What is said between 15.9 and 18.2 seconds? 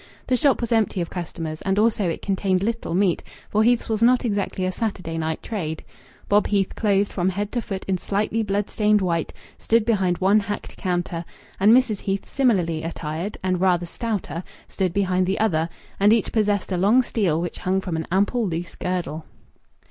and each possessed a long steel which hung from an